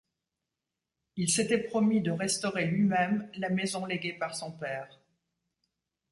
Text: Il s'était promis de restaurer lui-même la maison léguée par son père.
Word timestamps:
Il 1.15 1.29
s'était 1.29 1.59
promis 1.61 2.01
de 2.01 2.09
restaurer 2.09 2.65
lui-même 2.65 3.29
la 3.35 3.49
maison 3.51 3.85
léguée 3.85 4.13
par 4.13 4.35
son 4.35 4.51
père. 4.51 4.89